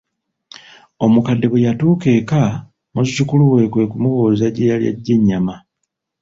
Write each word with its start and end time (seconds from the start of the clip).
Omukadde 1.05 1.45
bwe 1.49 1.65
yatuuka 1.67 2.07
eka, 2.19 2.43
muzzukulu 2.93 3.43
we 3.53 3.61
kwe 3.71 3.83
kumubuuza 3.91 4.45
gye 4.55 4.69
yali 4.71 4.85
ajje 4.91 5.11
ennyama. 5.17 5.55